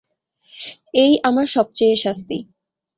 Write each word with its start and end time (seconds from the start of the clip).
এই 0.93 1.13
আমার 1.23 1.45
সব 1.45 1.67
চেয়ে 1.75 1.95
শাস্তি। 1.95 2.37